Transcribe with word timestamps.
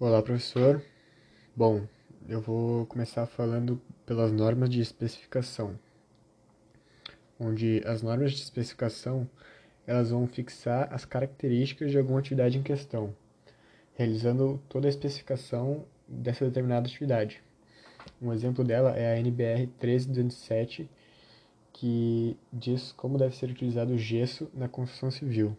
Olá, 0.00 0.20
professor. 0.20 0.82
Bom, 1.54 1.86
eu 2.28 2.40
vou 2.40 2.84
começar 2.86 3.26
falando 3.26 3.80
pelas 4.04 4.32
normas 4.32 4.68
de 4.68 4.80
especificação, 4.80 5.78
onde 7.38 7.80
as 7.86 8.02
normas 8.02 8.32
de 8.32 8.42
especificação 8.42 9.30
elas 9.86 10.10
vão 10.10 10.26
fixar 10.26 10.92
as 10.92 11.04
características 11.04 11.92
de 11.92 11.98
alguma 11.98 12.18
atividade 12.18 12.58
em 12.58 12.62
questão, 12.62 13.14
realizando 13.94 14.60
toda 14.68 14.88
a 14.88 14.90
especificação 14.90 15.84
dessa 16.08 16.44
determinada 16.44 16.88
atividade. 16.88 17.40
Um 18.20 18.32
exemplo 18.32 18.64
dela 18.64 18.96
é 18.96 19.14
a 19.14 19.16
NBR 19.20 19.68
13207, 19.78 20.90
que 21.72 22.36
diz 22.52 22.90
como 22.90 23.16
deve 23.16 23.36
ser 23.36 23.48
utilizado 23.48 23.92
o 23.92 23.98
gesso 23.98 24.50
na 24.52 24.68
construção 24.68 25.12
civil. 25.12 25.56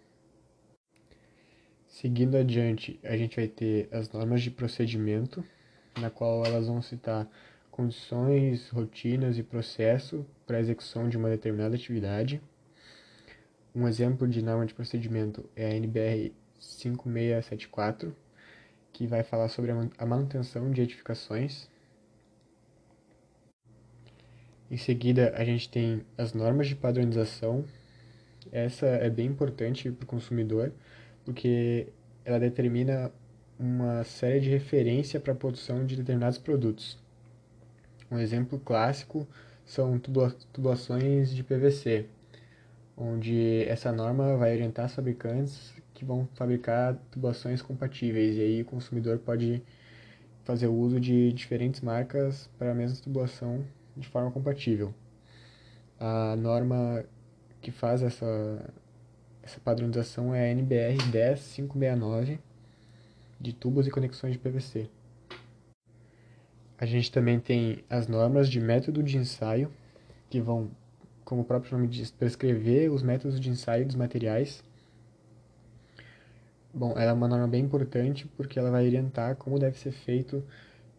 Seguindo 1.96 2.36
adiante, 2.36 3.00
a 3.05 3.16
gente 3.16 3.38
vai 3.38 3.48
ter 3.48 3.88
as 3.89 4.11
normas 4.11 4.42
de 4.42 4.51
procedimento, 4.51 5.42
na 5.97 6.10
qual 6.10 6.46
elas 6.46 6.68
vão 6.68 6.82
citar 6.82 7.25
condições, 7.71 8.68
rotinas 8.68 9.38
e 9.38 9.43
processo 9.43 10.25
para 10.46 10.57
a 10.57 10.60
execução 10.60 11.07
de 11.07 11.16
uma 11.16 11.29
determinada 11.29 11.74
atividade. 11.74 12.42
Um 13.74 13.88
exemplo 13.88 14.28
de 14.28 14.42
norma 14.42 14.66
de 14.66 14.74
procedimento 14.74 15.50
é 15.55 15.68
a 15.68 15.74
NBR 15.74 16.33
5674, 16.60 18.14
que 18.91 19.07
vai 19.07 19.24
falar 19.24 19.47
sobre 19.47 19.71
a 19.97 20.05
manutenção 20.05 20.71
de 20.71 20.82
edificações. 20.82 21.69
Em 24.69 24.75
seguida, 24.75 25.33
a 25.38 25.46
gente 25.46 25.69
tem 25.69 26.05
as 26.18 26.33
normas 26.33 26.68
de 26.68 26.75
padronização. 26.75 27.64
Essa 28.52 28.86
é 28.86 29.10
bem 29.10 29.27
importante 29.27 29.89
para 29.89 30.04
o 30.04 30.07
consumidor, 30.07 30.74
porque 31.25 31.88
ela 32.23 32.39
determina 32.39 33.11
uma 33.59 34.03
série 34.03 34.39
de 34.39 34.50
referência 34.50 35.20
para 35.20 35.33
a 35.33 35.36
produção 35.36 35.86
de 35.86 35.95
determinados 35.95 36.38
produtos. 36.38 36.97
Um 38.09 38.19
exemplo 38.19 38.59
clássico 38.59 39.27
são 39.66 39.99
tubulações 40.53 41.33
de 41.33 41.44
PVC, 41.44 42.05
onde 42.95 43.64
essa 43.67 43.91
norma 43.91 44.38
vai 44.38 44.53
orientar 44.53 44.86
os 44.86 44.94
fabricantes 44.94 45.73
que 45.94 46.05
vão 46.05 46.27
fabricar 46.36 46.95
tubulações 47.09 47.61
compatíveis, 47.61 48.36
e 48.38 48.42
aí 48.42 48.61
o 48.61 48.66
consumidor 48.66 49.17
pode 49.17 49.64
fazer 50.44 50.67
o 50.67 50.73
uso 50.73 50.99
de 50.99 51.33
diferentes 51.33 51.81
marcas 51.81 52.47
para 52.59 52.71
a 52.71 52.75
mesma 52.75 53.02
tubulação 53.02 53.66
de 53.97 54.08
forma 54.08 54.30
compatível. 54.30 54.94
A 55.99 56.36
norma 56.36 57.03
que 57.61 57.71
faz 57.71 58.03
essa 58.03 58.73
essa 59.45 59.59
padronização 59.59 60.33
é 60.33 60.49
a 60.49 60.51
NBR 60.51 60.97
10569 60.97 62.39
de 63.39 63.53
tubos 63.53 63.85
e 63.85 63.91
conexões 63.91 64.33
de 64.33 64.39
PVC. 64.39 64.89
A 66.79 66.85
gente 66.85 67.11
também 67.11 67.39
tem 67.39 67.83
as 67.87 68.07
normas 68.07 68.49
de 68.49 68.59
método 68.59 69.03
de 69.03 69.17
ensaio, 69.17 69.71
que 70.31 70.41
vão, 70.41 70.71
como 71.23 71.41
o 71.41 71.45
próprio 71.45 71.77
nome 71.77 71.87
diz, 71.87 72.09
prescrever 72.09 72.91
os 72.91 73.03
métodos 73.03 73.39
de 73.39 73.49
ensaio 73.49 73.85
dos 73.85 73.95
materiais. 73.95 74.63
Bom, 76.73 76.93
ela 76.97 77.11
é 77.11 77.13
uma 77.13 77.27
norma 77.27 77.47
bem 77.47 77.63
importante 77.63 78.27
porque 78.35 78.57
ela 78.57 78.71
vai 78.71 78.85
orientar 78.85 79.35
como 79.35 79.59
deve 79.59 79.77
ser 79.77 79.91
feito 79.91 80.43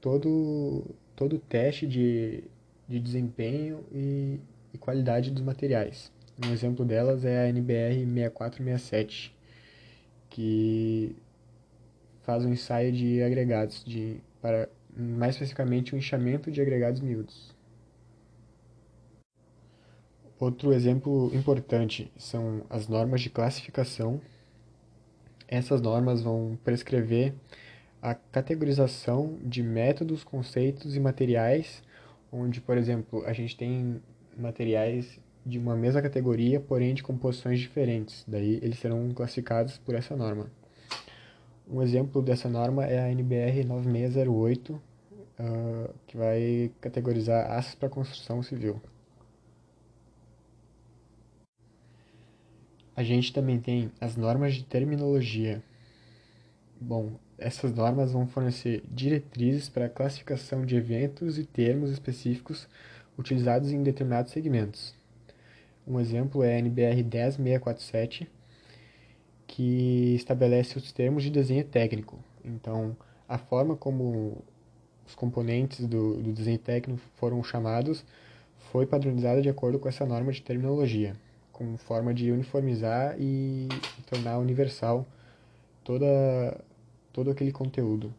todo 0.00 0.84
todo 1.14 1.36
o 1.36 1.38
teste 1.38 1.86
de, 1.86 2.44
de 2.88 3.00
desempenho 3.00 3.84
e, 3.90 4.38
e 4.72 4.78
qualidade 4.78 5.30
dos 5.30 5.42
materiais. 5.42 6.12
Um 6.44 6.52
exemplo 6.52 6.84
delas 6.84 7.24
é 7.24 7.44
a 7.44 7.48
NBR 7.48 8.04
6467, 8.04 9.34
que 10.28 11.16
faz 12.22 12.44
um 12.44 12.52
ensaio 12.52 12.92
de 12.92 13.22
agregados, 13.22 13.82
de, 13.84 14.20
para 14.42 14.68
mais 14.94 15.34
especificamente 15.34 15.92
o 15.92 15.96
um 15.96 15.98
enxamento 15.98 16.50
de 16.50 16.60
agregados 16.60 17.00
miúdos. 17.00 17.54
Outro 20.38 20.74
exemplo 20.74 21.30
importante 21.34 22.12
são 22.18 22.66
as 22.68 22.86
normas 22.86 23.22
de 23.22 23.30
classificação. 23.30 24.20
Essas 25.48 25.80
normas 25.80 26.20
vão 26.20 26.58
prescrever 26.62 27.32
a 28.02 28.14
categorização 28.14 29.38
de 29.42 29.62
métodos, 29.62 30.22
conceitos 30.22 30.94
e 30.94 31.00
materiais, 31.00 31.82
onde, 32.30 32.60
por 32.60 32.76
exemplo, 32.76 33.24
a 33.24 33.32
gente 33.32 33.56
tem 33.56 34.02
materiais 34.36 35.18
de 35.46 35.60
uma 35.60 35.76
mesma 35.76 36.02
categoria, 36.02 36.58
porém 36.58 36.92
de 36.92 37.04
composições 37.04 37.60
diferentes. 37.60 38.24
Daí 38.26 38.58
eles 38.60 38.80
serão 38.80 39.12
classificados 39.14 39.78
por 39.78 39.94
essa 39.94 40.16
norma. 40.16 40.50
Um 41.70 41.80
exemplo 41.80 42.20
dessa 42.20 42.48
norma 42.48 42.84
é 42.84 42.98
a 42.98 43.10
NBR 43.10 43.64
9608, 43.64 44.72
uh, 44.72 45.94
que 46.06 46.16
vai 46.16 46.72
categorizar 46.80 47.52
aços 47.52 47.76
para 47.76 47.88
construção 47.88 48.42
civil. 48.42 48.80
A 52.96 53.04
gente 53.04 53.32
também 53.32 53.60
tem 53.60 53.92
as 54.00 54.16
normas 54.16 54.54
de 54.54 54.64
terminologia. 54.64 55.62
Bom, 56.80 57.12
essas 57.38 57.72
normas 57.72 58.12
vão 58.12 58.26
fornecer 58.26 58.82
diretrizes 58.90 59.68
para 59.68 59.86
a 59.86 59.90
classificação 59.90 60.64
de 60.64 60.74
eventos 60.74 61.38
e 61.38 61.44
termos 61.44 61.90
específicos 61.90 62.66
utilizados 63.16 63.70
em 63.70 63.82
determinados 63.82 64.32
segmentos. 64.32 64.94
Um 65.86 66.00
exemplo 66.00 66.42
é 66.42 66.56
a 66.56 66.58
NBR 66.58 67.02
10647, 67.02 68.28
que 69.46 70.14
estabelece 70.16 70.76
os 70.76 70.90
termos 70.90 71.22
de 71.22 71.30
desenho 71.30 71.64
técnico. 71.64 72.18
Então, 72.44 72.96
a 73.28 73.38
forma 73.38 73.76
como 73.76 74.42
os 75.06 75.14
componentes 75.14 75.86
do, 75.86 76.20
do 76.20 76.32
desenho 76.32 76.58
técnico 76.58 77.00
foram 77.14 77.42
chamados 77.44 78.04
foi 78.72 78.84
padronizada 78.84 79.40
de 79.40 79.48
acordo 79.48 79.78
com 79.78 79.88
essa 79.88 80.04
norma 80.04 80.32
de 80.32 80.42
terminologia, 80.42 81.14
com 81.52 81.76
forma 81.76 82.12
de 82.12 82.32
uniformizar 82.32 83.14
e 83.18 83.68
tornar 84.10 84.38
universal 84.38 85.06
toda, 85.84 86.60
todo 87.12 87.30
aquele 87.30 87.52
conteúdo. 87.52 88.12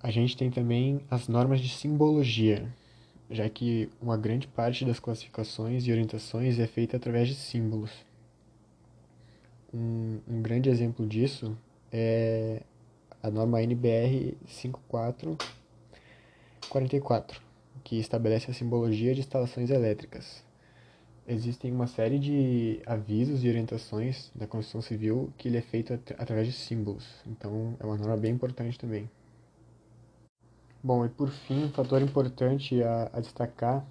A 0.00 0.12
gente 0.12 0.36
tem 0.36 0.48
também 0.48 1.00
as 1.10 1.26
normas 1.26 1.60
de 1.60 1.68
simbologia, 1.68 2.72
já 3.30 3.48
que 3.48 3.88
uma 4.00 4.16
grande 4.16 4.46
parte 4.46 4.84
das 4.84 4.98
classificações 4.98 5.86
e 5.86 5.92
orientações 5.92 6.58
é 6.58 6.66
feita 6.66 6.96
através 6.96 7.28
de 7.28 7.34
símbolos. 7.34 7.90
Um, 9.72 10.18
um 10.26 10.42
grande 10.42 10.70
exemplo 10.70 11.06
disso 11.06 11.56
é 11.92 12.62
a 13.22 13.30
norma 13.30 13.62
NBR 13.62 14.36
5444, 14.46 17.40
que 17.84 17.96
estabelece 17.96 18.50
a 18.50 18.54
simbologia 18.54 19.14
de 19.14 19.20
instalações 19.20 19.70
elétricas. 19.70 20.42
Existem 21.26 21.70
uma 21.70 21.86
série 21.86 22.18
de 22.18 22.80
avisos 22.86 23.44
e 23.44 23.48
orientações 23.48 24.32
da 24.34 24.46
construção 24.46 24.80
civil 24.80 25.30
que 25.36 25.48
ele 25.48 25.58
é 25.58 25.62
feito 25.62 25.92
at 25.92 26.12
através 26.16 26.46
de 26.46 26.54
símbolos, 26.54 27.04
então 27.26 27.76
é 27.78 27.84
uma 27.84 27.98
norma 27.98 28.16
bem 28.16 28.32
importante 28.32 28.78
também. 28.78 29.10
Bom, 30.88 31.04
e 31.04 31.08
por 31.10 31.28
fim, 31.28 31.66
um 31.66 31.68
fator 31.68 32.00
importante 32.00 32.82
a, 32.82 33.10
a 33.12 33.20
destacar 33.20 33.84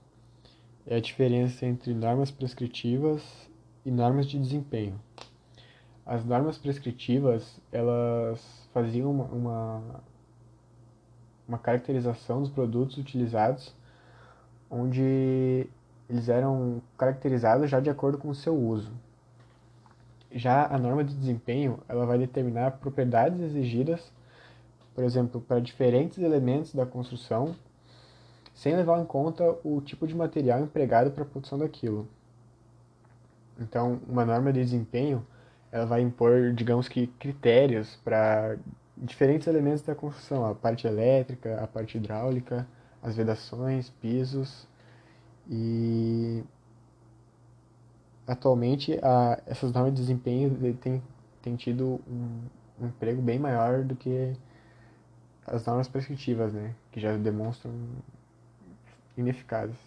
é 0.84 0.96
a 0.96 1.00
diferença 1.00 1.63
entre 1.63 1.94
normas 1.94 2.31
prescritivas 2.31 3.22
e 3.85 3.91
normas 3.91 4.25
de 4.25 4.40
desempenho. 4.40 5.00
As 6.03 6.25
normas 6.25 6.57
prescritivas, 6.57 7.62
elas 7.72 8.68
faziam 8.74 9.12
uma, 9.12 9.25
uma, 9.25 10.02
uma 11.47 11.59
caracterização 11.59 12.41
dos 12.41 12.50
produtos 12.50 12.97
utilizados, 12.97 13.75
onde 14.68 15.69
eles 16.09 16.30
eram 16.30 16.81
caracterizados 16.97 17.69
já 17.69 17.80
de 17.80 17.91
acordo 17.91 18.18
com 18.18 18.30
o 18.30 18.34
seu 18.34 18.56
uso. 18.56 18.91
Já 20.31 20.66
a 20.66 20.80
norma 20.80 21.03
de 21.03 21.13
desempenho, 21.13 21.77
ela 21.88 22.07
vai 22.07 22.18
determinar 22.18 22.80
propriedades 22.80 23.39
exigidas 23.39 24.17
por 24.98 25.04
exemplo, 25.04 25.40
para 25.40 25.60
diferentes 25.60 26.18
elementos 26.18 26.74
da 26.74 26.84
construção, 26.84 27.56
sem 28.56 28.76
levar 28.76 29.00
em 29.00 29.06
conta 29.06 29.56
o 29.64 29.80
tipo 29.80 30.08
de 30.08 30.16
material 30.16 30.60
empregado 30.60 31.12
para 31.12 31.22
a 31.22 31.26
produção 31.28 31.60
daquilo. 31.60 32.08
Então, 33.60 34.00
uma 34.10 34.26
norma 34.26 34.52
de 34.52 34.60
desempenho, 34.60 35.24
ela 35.72 35.86
vai 35.86 36.02
impor, 36.02 36.52
digamos 36.52 36.88
que, 36.88 37.06
critérios 37.06 37.96
para 38.04 38.58
diferentes 38.98 39.46
elementos 39.46 39.84
da 39.84 39.94
construção, 39.94 40.44
a 40.44 40.56
parte 40.56 40.88
elétrica, 40.88 41.64
a 41.64 41.68
parte 41.68 42.00
hidráulica, 42.00 42.68
as 43.00 43.16
vedações, 43.16 43.92
pisos 44.02 44.68
e 45.48 46.44
atualmente 48.26 49.00
a, 49.04 49.40
essas 49.46 49.72
normas 49.72 49.94
de 49.94 50.02
desempenho 50.02 50.74
têm, 50.82 51.04
têm 51.44 51.56
tido 51.56 52.02
um, 52.10 52.40
um 52.82 52.88
emprego 52.88 53.22
bem 53.22 53.38
maior 53.38 53.84
do 53.84 53.96
que 53.96 54.36
as 55.48 55.66
normas 55.66 55.88
prescritivas, 55.88 56.54
né, 56.54 56.76
que 56.92 57.00
já 57.00 57.16
demonstram 57.16 57.74
ineficazes. 59.18 59.78